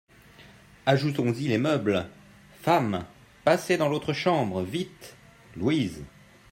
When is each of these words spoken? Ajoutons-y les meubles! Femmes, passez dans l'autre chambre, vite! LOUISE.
Ajoutons-y 0.87 1.47
les 1.47 1.59
meubles! 1.59 2.09
Femmes, 2.63 3.05
passez 3.43 3.77
dans 3.77 3.87
l'autre 3.87 4.13
chambre, 4.13 4.63
vite! 4.63 5.15
LOUISE. 5.55 6.03